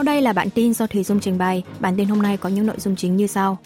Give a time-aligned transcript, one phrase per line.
[0.00, 1.62] Sau đây là bản tin do Thủy Dung trình bày.
[1.80, 3.58] Bản tin hôm nay có những nội dung chính như sau.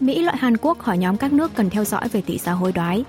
[0.00, 2.72] Mỹ loại Hàn Quốc khỏi nhóm các nước cần theo dõi về tỷ giá hối
[2.72, 3.04] đoái.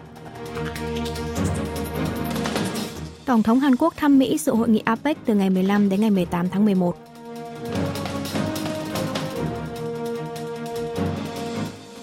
[3.25, 6.09] Tổng thống Hàn Quốc thăm Mỹ dự hội nghị APEC từ ngày 15 đến ngày
[6.09, 6.97] 18 tháng 11.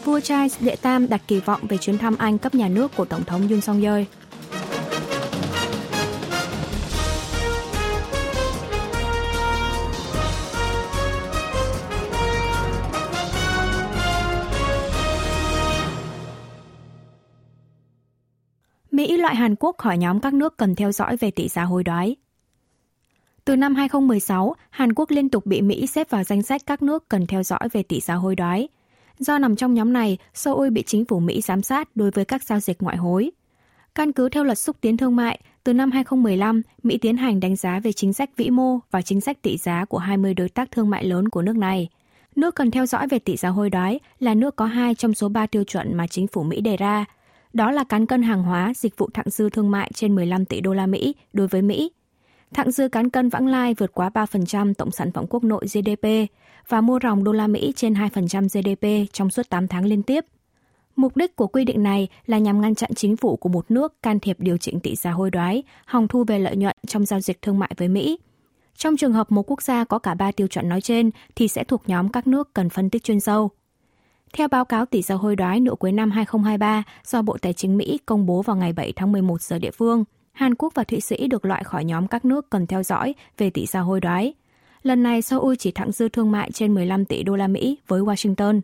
[0.05, 3.05] Vua Charles đệ tam đặt kỳ vọng về chuyến thăm Anh cấp nhà nước của
[3.05, 4.03] Tổng thống Yoon song yeol
[18.99, 21.85] Mỹ loại Hàn Quốc khỏi nhóm các nước cần theo dõi về tỷ giá hối
[21.85, 22.17] đoái.
[23.45, 27.09] Từ năm 2016, Hàn Quốc liên tục bị Mỹ xếp vào danh sách các nước
[27.09, 28.69] cần theo dõi về tỷ giá hối đoái.
[29.19, 32.43] Do nằm trong nhóm này, Seoul bị chính phủ Mỹ giám sát đối với các
[32.43, 33.31] giao dịch ngoại hối.
[33.95, 37.57] Căn cứ theo luật xúc tiến thương mại, từ năm 2015, Mỹ tiến hành đánh
[37.57, 40.71] giá về chính sách vĩ mô và chính sách tỷ giá của 20 đối tác
[40.71, 41.89] thương mại lớn của nước này.
[42.37, 45.29] Nước cần theo dõi về tỷ giá hối đoái là nước có hai trong số
[45.29, 47.05] 3 tiêu chuẩn mà chính phủ Mỹ đề ra–
[47.59, 50.61] đó là cán cân hàng hóa, dịch vụ thặng dư thương mại trên 15 tỷ
[50.61, 51.93] đô la Mỹ đối với Mỹ.
[52.55, 56.09] Thặng dư cán cân vãng lai vượt quá 3% tổng sản phẩm quốc nội GDP
[56.69, 60.25] và mua ròng đô la Mỹ trên 2% GDP trong suốt 8 tháng liên tiếp.
[60.97, 64.03] Mục đích của quy định này là nhằm ngăn chặn chính phủ của một nước
[64.03, 67.21] can thiệp điều chỉnh tỷ giá hối đoái, hòng thu về lợi nhuận trong giao
[67.21, 68.19] dịch thương mại với Mỹ.
[68.77, 71.65] Trong trường hợp một quốc gia có cả ba tiêu chuẩn nói trên thì sẽ
[71.65, 73.51] thuộc nhóm các nước cần phân tích chuyên sâu.
[74.33, 77.77] Theo báo cáo tỷ giá hối đoái nửa cuối năm 2023 do Bộ Tài chính
[77.77, 81.01] Mỹ công bố vào ngày 7 tháng 11 giờ địa phương, Hàn Quốc và Thụy
[81.01, 84.35] Sĩ được loại khỏi nhóm các nước cần theo dõi về tỷ giá hối đoái.
[84.83, 88.01] Lần này Seoul chỉ thặng dư thương mại trên 15 tỷ đô la Mỹ với
[88.01, 88.61] Washington.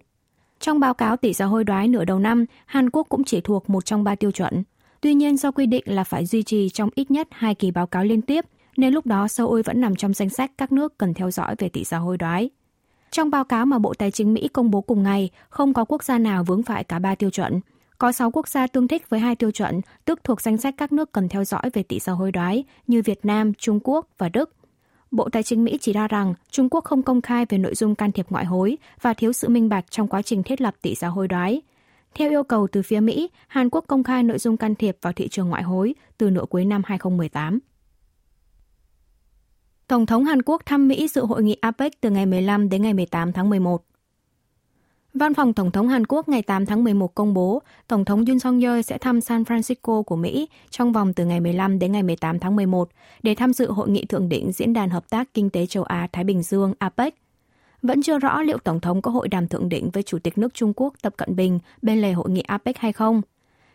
[0.60, 3.70] Trong báo cáo tỷ giá hối đoái nửa đầu năm, Hàn Quốc cũng chỉ thuộc
[3.70, 4.62] một trong ba tiêu chuẩn.
[5.00, 7.86] Tuy nhiên do quy định là phải duy trì trong ít nhất hai kỳ báo
[7.86, 8.44] cáo liên tiếp,
[8.76, 11.68] nên lúc đó Seoul vẫn nằm trong danh sách các nước cần theo dõi về
[11.68, 12.50] tỷ giá hối đoái.
[13.14, 16.04] Trong báo cáo mà Bộ Tài chính Mỹ công bố cùng ngày, không có quốc
[16.04, 17.60] gia nào vướng phải cả ba tiêu chuẩn.
[17.98, 20.92] Có 6 quốc gia tương thích với hai tiêu chuẩn, tức thuộc danh sách các
[20.92, 24.28] nước cần theo dõi về tỷ giá hối đoái như Việt Nam, Trung Quốc và
[24.28, 24.54] Đức.
[25.10, 27.94] Bộ Tài chính Mỹ chỉ ra rằng Trung Quốc không công khai về nội dung
[27.94, 30.94] can thiệp ngoại hối và thiếu sự minh bạch trong quá trình thiết lập tỷ
[30.94, 31.62] giá hối đoái.
[32.14, 35.12] Theo yêu cầu từ phía Mỹ, Hàn Quốc công khai nội dung can thiệp vào
[35.12, 37.58] thị trường ngoại hối từ nửa cuối năm 2018.
[39.88, 42.94] Tổng thống Hàn Quốc thăm Mỹ dự hội nghị APEC từ ngày 15 đến ngày
[42.94, 43.84] 18 tháng 11.
[45.14, 48.38] Văn phòng Tổng thống Hàn Quốc ngày 8 tháng 11 công bố, Tổng thống Yoon
[48.38, 52.02] song yeol sẽ thăm San Francisco của Mỹ trong vòng từ ngày 15 đến ngày
[52.02, 52.88] 18 tháng 11
[53.22, 56.24] để tham dự hội nghị thượng đỉnh Diễn đàn Hợp tác Kinh tế châu Á-Thái
[56.24, 57.14] Bình Dương APEC.
[57.82, 60.54] Vẫn chưa rõ liệu Tổng thống có hội đàm thượng đỉnh với Chủ tịch nước
[60.54, 63.22] Trung Quốc Tập Cận Bình bên lề hội nghị APEC hay không–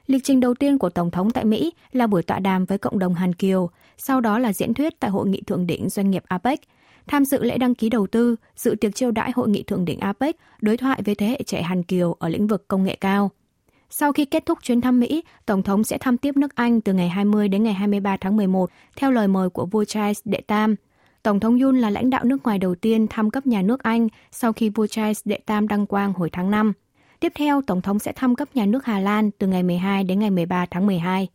[0.10, 3.00] Lịch trình đầu tiên của Tổng thống tại Mỹ là buổi tọa đàm với cộng
[3.00, 6.24] đồng Hàn Kiều, sau đó là diễn thuyết tại Hội nghị Thượng đỉnh Doanh nghiệp
[6.28, 6.60] APEC,
[7.08, 10.00] tham dự lễ đăng ký đầu tư, dự tiệc chiêu đãi Hội nghị Thượng đỉnh
[10.00, 13.32] APEC, đối thoại với thế hệ trẻ Hàn Kiều ở lĩnh vực công nghệ cao.
[13.90, 16.94] Sau khi kết thúc chuyến thăm Mỹ, Tổng thống sẽ thăm tiếp nước Anh từ
[16.94, 20.76] ngày 20 đến ngày 23 tháng 11 theo lời mời của vua Charles đệ Tam.
[21.24, 24.08] Tổng thống Yun là lãnh đạo nước ngoài đầu tiên thăm cấp nhà nước Anh
[24.32, 26.74] sau khi vua Charles đệ Tam đăng quang hồi tháng 5.
[27.20, 30.20] Tiếp theo, Tổng thống sẽ thăm cấp nhà nước Hà Lan từ ngày 12 đến
[30.20, 31.28] ngày 13 tháng 12.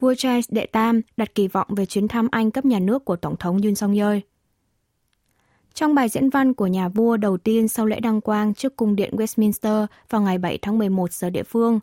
[0.00, 3.16] Vua Charles đệ Tam đặt kỳ vọng về chuyến thăm Anh cấp nhà nước của
[3.16, 4.18] Tổng thống Yoon song yeol
[5.74, 8.96] Trong bài diễn văn của nhà vua đầu tiên sau lễ đăng quang trước cung
[8.96, 11.80] điện Westminster vào ngày 7 tháng 11 giờ địa phương,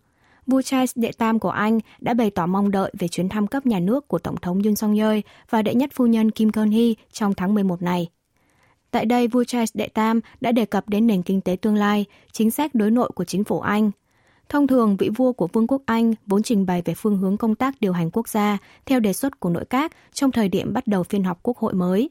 [0.48, 3.66] vua Charles đệ Tam của Anh đã bày tỏ mong đợi về chuyến thăm cấp
[3.66, 5.20] nhà nước của Tổng thống Yoon song yeol
[5.50, 8.10] và đệ nhất phu nhân Kim Kon-hee trong tháng 11 này.
[8.96, 12.06] Tại đây, vua Charles đệ Tam đã đề cập đến nền kinh tế tương lai,
[12.32, 13.92] chính sách đối nội của chính phủ Anh.
[14.50, 17.56] Thông thường, vị vua của Vương quốc Anh vốn trình bày về phương hướng công
[17.56, 20.88] tác điều hành quốc gia theo đề xuất của nội các trong thời điểm bắt
[20.88, 22.10] đầu phiên họp quốc hội mới.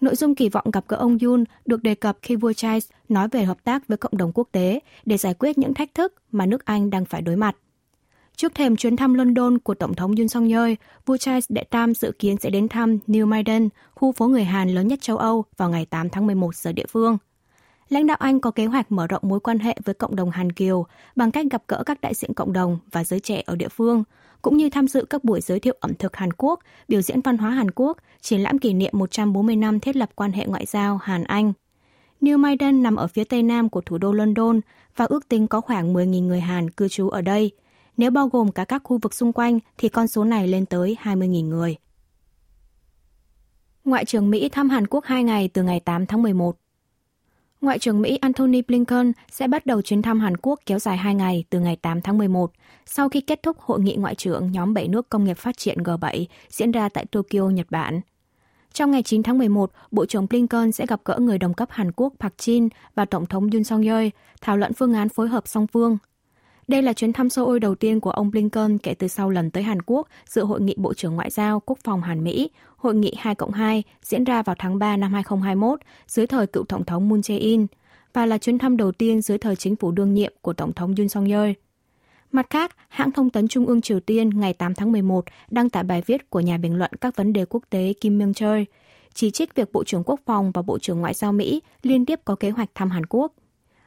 [0.00, 3.28] Nội dung kỳ vọng gặp gỡ ông Yun được đề cập khi vua Charles nói
[3.28, 6.46] về hợp tác với cộng đồng quốc tế để giải quyết những thách thức mà
[6.46, 7.56] nước Anh đang phải đối mặt.
[8.36, 10.72] Trước thềm chuyến thăm London của Tổng thống Yoon song yeol
[11.06, 14.68] vua Charles đệ Tam dự kiến sẽ đến thăm New Maiden, khu phố người Hàn
[14.68, 17.18] lớn nhất châu Âu vào ngày 8 tháng 11 giờ địa phương.
[17.88, 20.52] Lãnh đạo Anh có kế hoạch mở rộng mối quan hệ với cộng đồng Hàn
[20.52, 20.86] Kiều
[21.16, 24.04] bằng cách gặp gỡ các đại diện cộng đồng và giới trẻ ở địa phương,
[24.42, 27.38] cũng như tham dự các buổi giới thiệu ẩm thực Hàn Quốc, biểu diễn văn
[27.38, 30.96] hóa Hàn Quốc, triển lãm kỷ niệm 140 năm thiết lập quan hệ ngoại giao
[30.96, 31.52] Hàn-Anh.
[32.20, 34.60] New Maiden nằm ở phía tây nam của thủ đô London
[34.96, 37.50] và ước tính có khoảng 10.000 người Hàn cư trú ở đây–
[37.96, 40.96] nếu bao gồm cả các khu vực xung quanh thì con số này lên tới
[41.02, 41.76] 20.000 người.
[43.84, 46.56] Ngoại trưởng Mỹ thăm Hàn Quốc 2 ngày từ ngày 8 tháng 11.
[47.60, 51.14] Ngoại trưởng Mỹ Antony Blinken sẽ bắt đầu chuyến thăm Hàn Quốc kéo dài 2
[51.14, 52.52] ngày từ ngày 8 tháng 11,
[52.86, 55.78] sau khi kết thúc hội nghị ngoại trưởng nhóm 7 nước công nghiệp phát triển
[55.78, 58.00] G7 diễn ra tại Tokyo, Nhật Bản.
[58.72, 61.92] Trong ngày 9 tháng 11, Bộ trưởng Blinken sẽ gặp gỡ người đồng cấp Hàn
[61.92, 64.06] Quốc Park Jin và Tổng thống Yoon song yeol
[64.40, 65.98] thảo luận phương án phối hợp song phương.
[66.68, 69.62] Đây là chuyến thăm Seoul đầu tiên của ông Blinken kể từ sau lần tới
[69.62, 73.14] Hàn Quốc dự hội nghị Bộ trưởng Ngoại giao Quốc phòng Hàn Mỹ, hội nghị
[73.18, 77.08] 2 cộng 2 diễn ra vào tháng 3 năm 2021 dưới thời cựu Tổng thống
[77.08, 77.66] Moon Jae-in
[78.12, 80.94] và là chuyến thăm đầu tiên dưới thời chính phủ đương nhiệm của Tổng thống
[80.98, 81.50] Yoon song yeol
[82.32, 85.84] Mặt khác, hãng thông tấn Trung ương Triều Tiên ngày 8 tháng 11 đăng tải
[85.84, 88.64] bài viết của nhà bình luận các vấn đề quốc tế Kim Myung-choi,
[89.14, 92.20] chỉ trích việc Bộ trưởng Quốc phòng và Bộ trưởng Ngoại giao Mỹ liên tiếp
[92.24, 93.32] có kế hoạch thăm Hàn Quốc.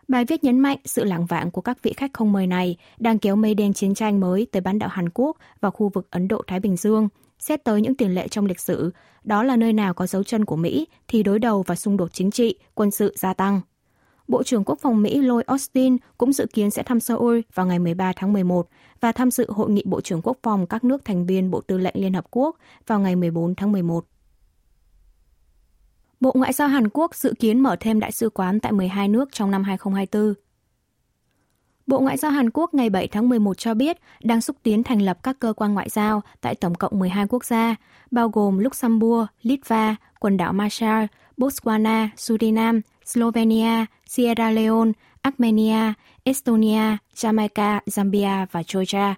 [0.09, 3.19] Bài viết nhấn mạnh sự lảng vạng của các vị khách không mời này đang
[3.19, 6.27] kéo mây đen chiến tranh mới tới bán đảo Hàn Quốc và khu vực Ấn
[6.27, 7.09] Độ-Thái Bình Dương,
[7.39, 8.91] xét tới những tiền lệ trong lịch sử,
[9.23, 12.13] đó là nơi nào có dấu chân của Mỹ thì đối đầu và xung đột
[12.13, 13.61] chính trị, quân sự gia tăng.
[14.27, 17.79] Bộ trưởng Quốc phòng Mỹ Lloyd Austin cũng dự kiến sẽ thăm Seoul vào ngày
[17.79, 18.67] 13 tháng 11
[19.01, 21.77] và tham dự hội nghị Bộ trưởng Quốc phòng các nước thành viên Bộ Tư
[21.77, 22.57] lệnh Liên Hợp Quốc
[22.87, 24.05] vào ngày 14 tháng 11.
[26.19, 29.29] Bộ Ngoại giao Hàn Quốc dự kiến mở thêm đại sứ quán tại 12 nước
[29.31, 30.33] trong năm 2024.
[31.87, 35.01] Bộ Ngoại giao Hàn Quốc ngày 7 tháng 11 cho biết đang xúc tiến thành
[35.01, 37.75] lập các cơ quan ngoại giao tại tổng cộng 12 quốc gia,
[38.11, 41.05] bao gồm Luxembourg, Litva, quần đảo Marshall,
[41.37, 45.93] Botswana, Suriname, Slovenia, Sierra Leone, Armenia,
[46.23, 49.15] Estonia, Jamaica, Zambia và Georgia.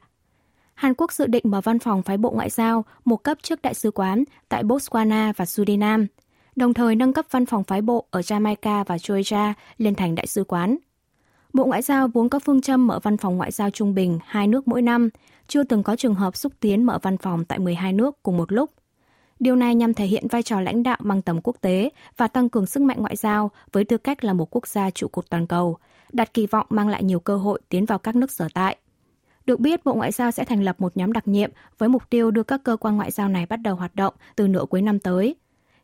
[0.74, 3.74] Hàn Quốc dự định mở văn phòng phái bộ ngoại giao một cấp trước đại
[3.74, 6.06] sứ quán tại Botswana và Suriname,
[6.62, 10.28] đồng thời nâng cấp văn phòng phái bộ ở Jamaica và Georgia lên thành đại
[10.28, 10.78] sứ quán.
[11.54, 14.48] Bộ Ngoại giao vốn có phương châm mở văn phòng ngoại giao trung bình hai
[14.48, 15.10] nước mỗi năm,
[15.48, 18.52] chưa từng có trường hợp xúc tiến mở văn phòng tại 12 nước cùng một
[18.52, 18.70] lúc.
[19.40, 22.50] Điều này nhằm thể hiện vai trò lãnh đạo mang tầm quốc tế và tăng
[22.50, 25.48] cường sức mạnh ngoại giao với tư cách là một quốc gia trụ cột toàn
[25.48, 25.78] cầu,
[26.14, 28.78] đặt kỳ vọng mang lại nhiều cơ hội tiến vào các nước sở tại.
[29.46, 32.32] Được biết, Bộ Ngoại giao sẽ thành lập một nhóm đặc nhiệm với mục tiêu
[32.32, 35.00] đưa các cơ quan ngoại giao này bắt đầu hoạt động từ nửa cuối năm
[35.00, 35.36] tới.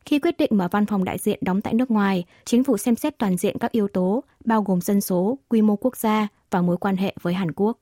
[0.08, 2.96] Khi quyết định mở văn phòng đại diện đóng tại nước ngoài, chính phủ xem
[2.96, 6.62] xét toàn diện các yếu tố, bao gồm dân số, quy mô quốc gia và
[6.62, 7.78] mối quan hệ với Hàn Quốc.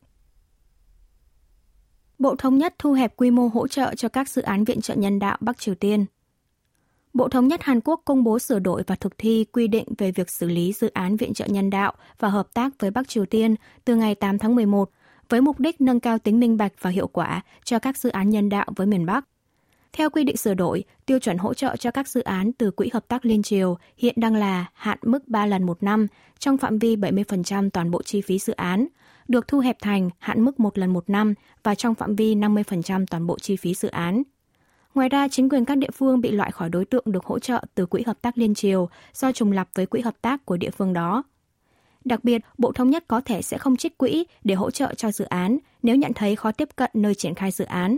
[2.19, 4.95] Bộ Thống nhất thu hẹp quy mô hỗ trợ cho các dự án viện trợ
[4.95, 6.06] nhân đạo Bắc Triều Tiên.
[7.13, 10.12] Bộ Thống nhất Hàn Quốc công bố sửa đổi và thực thi quy định về
[10.12, 13.25] việc xử lý dự án viện trợ nhân đạo và hợp tác với Bắc Triều
[13.25, 13.56] Tiên
[13.86, 14.89] từ ngày 8 tháng 11
[15.30, 18.30] với mục đích nâng cao tính minh bạch và hiệu quả cho các dự án
[18.30, 19.25] nhân đạo với miền Bắc.
[19.96, 22.90] Theo quy định sửa đổi, tiêu chuẩn hỗ trợ cho các dự án từ Quỹ
[22.94, 26.08] Hợp tác Liên Triều hiện đang là hạn mức 3 lần một năm
[26.40, 28.88] trong phạm vi 70% toàn bộ chi phí dự án,
[29.28, 31.34] được thu hẹp thành hạn mức một lần một năm
[31.64, 34.24] và trong phạm vi 50% toàn bộ chi phí dự án.
[34.96, 37.64] Ngoài ra, chính quyền các địa phương bị loại khỏi đối tượng được hỗ trợ
[37.76, 40.72] từ Quỹ Hợp tác Liên Triều do trùng lập với quỹ hợp tác của địa
[40.72, 41.24] phương đó.
[42.06, 45.12] Đặc biệt, Bộ Thống nhất có thể sẽ không trích quỹ để hỗ trợ cho
[45.12, 47.98] dự án nếu nhận thấy khó tiếp cận nơi triển khai dự án.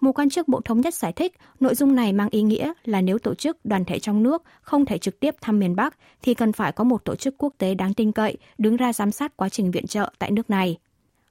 [0.00, 3.00] Một quan chức Bộ Thống nhất giải thích nội dung này mang ý nghĩa là
[3.00, 6.34] nếu tổ chức đoàn thể trong nước không thể trực tiếp thăm miền Bắc thì
[6.34, 9.36] cần phải có một tổ chức quốc tế đáng tin cậy đứng ra giám sát
[9.36, 10.78] quá trình viện trợ tại nước này.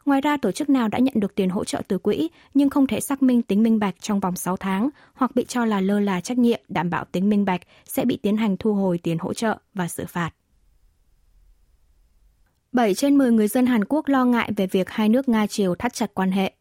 [0.05, 2.87] Ngoài ra, tổ chức nào đã nhận được tiền hỗ trợ từ quỹ nhưng không
[2.87, 5.99] thể xác minh tính minh bạch trong vòng 6 tháng hoặc bị cho là lơ
[5.99, 9.17] là trách nhiệm đảm bảo tính minh bạch sẽ bị tiến hành thu hồi tiền
[9.17, 10.31] hỗ trợ và xử phạt.
[12.71, 15.93] 7 trên 10 người dân Hàn Quốc lo ngại về việc hai nước Nga-Triều thắt
[15.93, 16.53] chặt quan hệ.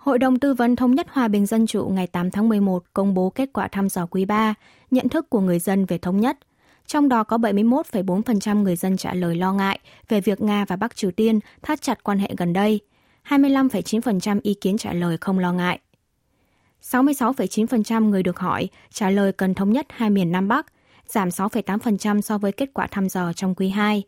[0.00, 3.14] Hội đồng Tư vấn Thống nhất Hòa bình Dân chủ ngày 8 tháng 11 công
[3.14, 4.54] bố kết quả thăm dò quý 3,
[4.90, 6.38] nhận thức của người dân về thống nhất.
[6.86, 9.78] Trong đó có 71,4% người dân trả lời lo ngại
[10.08, 12.80] về việc Nga và Bắc Triều Tiên thắt chặt quan hệ gần đây,
[13.28, 15.78] 25,9% ý kiến trả lời không lo ngại.
[16.82, 20.66] 66,9% người được hỏi trả lời cần thống nhất hai miền Nam Bắc,
[21.06, 24.02] giảm 6,8% so với kết quả thăm dò trong quý 2.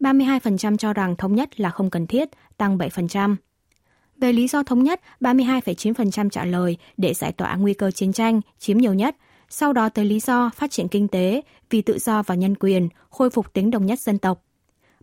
[0.00, 3.36] 32% cho rằng thống nhất là không cần thiết, tăng 7%.
[4.22, 8.40] Về lý do thống nhất, 32,9% trả lời để giải tỏa nguy cơ chiến tranh
[8.58, 9.16] chiếm nhiều nhất,
[9.48, 12.88] sau đó tới lý do phát triển kinh tế, vì tự do và nhân quyền,
[13.10, 14.44] khôi phục tính đồng nhất dân tộc.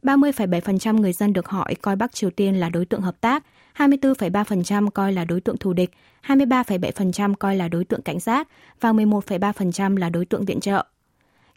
[0.04, 3.44] 30,7% người dân được hỏi coi Bắc Triều Tiên là đối tượng hợp tác,
[3.78, 5.90] 24,3% coi là đối tượng thù địch,
[6.28, 8.48] 23,7% coi là đối tượng cảnh giác
[8.82, 10.86] và 11,3% là đối tượng viện trợ.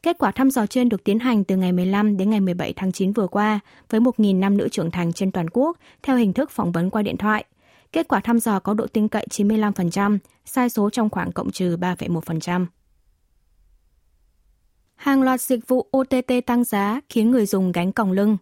[0.02, 2.92] Kết quả thăm dò trên được tiến hành từ ngày 15 đến ngày 17 tháng
[2.92, 6.50] 9 vừa qua với 1.000 nam nữ trưởng thành trên toàn quốc theo hình thức
[6.50, 7.44] phỏng vấn qua điện thoại.
[7.92, 11.76] Kết quả thăm dò có độ tin cậy 95%, sai số trong khoảng cộng trừ
[11.76, 12.66] 3,1%.
[14.94, 18.36] Hàng loạt dịch vụ OTT tăng giá khiến người dùng gánh còng lưng.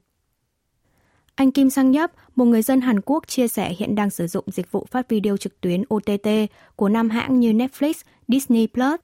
[1.34, 4.44] Anh Kim Sang Nhấp, một người dân Hàn Quốc chia sẻ hiện đang sử dụng
[4.46, 6.28] dịch vụ phát video trực tuyến OTT
[6.76, 7.92] của năm hãng như Netflix,
[8.28, 9.00] Disney Plus.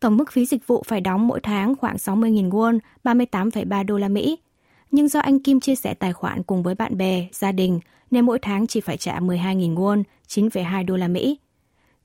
[0.00, 4.08] Tổng mức phí dịch vụ phải đóng mỗi tháng khoảng 60.000 won, 38,3 đô la
[4.08, 4.38] Mỹ.
[4.96, 8.26] Nhưng do anh Kim chia sẻ tài khoản cùng với bạn bè, gia đình, nên
[8.26, 11.38] mỗi tháng chỉ phải trả 12.000 won, 9,2 đô la Mỹ.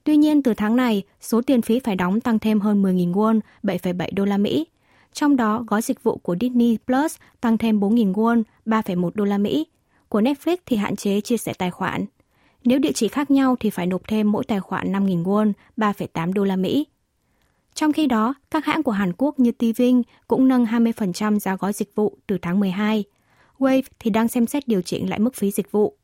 [0.03, 3.39] Tuy nhiên, từ tháng này, số tiền phí phải đóng tăng thêm hơn 10.000 won,
[3.63, 4.65] 7,7 đô la Mỹ.
[5.13, 9.37] Trong đó, gói dịch vụ của Disney Plus tăng thêm 4.000 won, 3,1 đô la
[9.37, 9.67] Mỹ.
[10.09, 12.05] Của Netflix thì hạn chế chia sẻ tài khoản.
[12.63, 16.33] Nếu địa chỉ khác nhau thì phải nộp thêm mỗi tài khoản 5.000 won, 3,8
[16.33, 16.85] đô la Mỹ.
[17.73, 21.73] Trong khi đó, các hãng của Hàn Quốc như TVING cũng nâng 20% giá gói
[21.73, 23.03] dịch vụ từ tháng 12.
[23.59, 25.95] Wave thì đang xem xét điều chỉnh lại mức phí dịch vụ.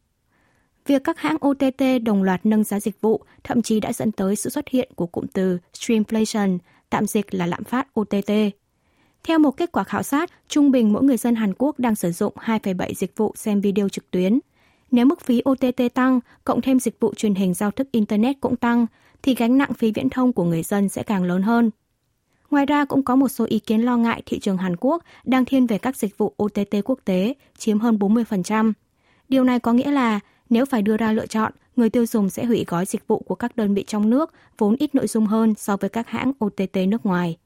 [0.86, 4.36] Việc các hãng OTT đồng loạt nâng giá dịch vụ thậm chí đã dẫn tới
[4.36, 6.58] sự xuất hiện của cụm từ streamflation,
[6.90, 8.32] tạm dịch là lạm phát OTT.
[9.24, 12.12] Theo một kết quả khảo sát, trung bình mỗi người dân Hàn Quốc đang sử
[12.12, 14.40] dụng 2,7 dịch vụ xem video trực tuyến.
[14.92, 18.56] Nếu mức phí OTT tăng, cộng thêm dịch vụ truyền hình giao thức Internet cũng
[18.56, 18.86] tăng,
[19.24, 21.72] thì gánh nặng phí viễn thông của người dân sẽ càng lớn hơn.
[22.52, 25.46] Ngoài ra cũng có một số ý kiến lo ngại thị trường Hàn Quốc đang
[25.46, 28.74] thiên về các dịch vụ OTT quốc tế, chiếm hơn 40%.
[29.30, 30.20] Điều này có nghĩa là
[30.50, 33.36] nếu phải đưa ra lựa chọn, người tiêu dùng sẽ hủy gói dịch vụ của
[33.36, 36.78] các đơn vị trong nước vốn ít nội dung hơn so với các hãng OTT
[36.88, 37.38] nước ngoài.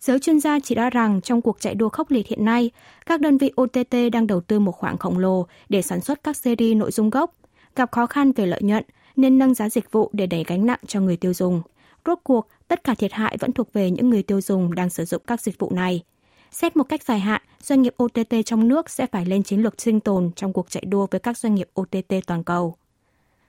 [0.00, 2.70] Giới chuyên gia chỉ ra rằng trong cuộc chạy đua khốc liệt hiện nay,
[3.06, 6.36] các đơn vị OTT đang đầu tư một khoản khổng lồ để sản xuất các
[6.36, 7.34] series nội dung gốc,
[7.76, 8.84] gặp khó khăn về lợi nhuận
[9.16, 11.62] nên nâng giá dịch vụ để đẩy gánh nặng cho người tiêu dùng.
[12.06, 15.04] Rốt cuộc, tất cả thiệt hại vẫn thuộc về những người tiêu dùng đang sử
[15.04, 16.02] dụng các dịch vụ này.
[16.50, 19.80] Xét một cách dài hạn, doanh nghiệp OTT trong nước sẽ phải lên chiến lược
[19.80, 22.76] sinh tồn trong cuộc chạy đua với các doanh nghiệp OTT toàn cầu.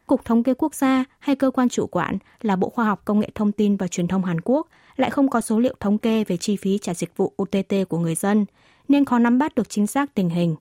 [0.08, 3.20] Cục Thống kê Quốc gia hay cơ quan chủ quản là Bộ Khoa học Công
[3.20, 6.24] nghệ Thông tin và Truyền thông Hàn Quốc lại không có số liệu thống kê
[6.24, 8.46] về chi phí trả dịch vụ OTT của người dân,
[8.88, 10.56] nên khó nắm bắt được chính xác tình hình.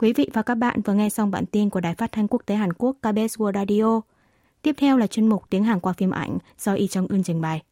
[0.00, 2.42] Quý vị và các bạn vừa nghe xong bản tin của Đài Phát thanh Quốc
[2.46, 4.00] tế Hàn Quốc KBS World Radio.
[4.62, 7.40] Tiếp theo là chuyên mục Tiếng Hàn qua phim ảnh do Y Trong Ưn trình
[7.40, 7.62] bày.